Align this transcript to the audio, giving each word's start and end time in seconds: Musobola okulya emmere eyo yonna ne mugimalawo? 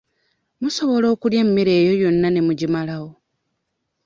Musobola 0.61 1.07
okulya 1.13 1.39
emmere 1.45 1.71
eyo 1.79 1.93
yonna 2.01 2.27
ne 2.31 2.41
mugimalawo? 2.47 3.11